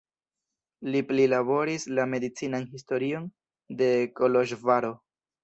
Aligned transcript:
Li 0.95 1.01
prilaboris 1.11 1.85
la 1.99 2.07
medicinan 2.15 2.65
historion 2.73 3.29
de 3.83 3.93
Koloĵvaro. 4.19 4.93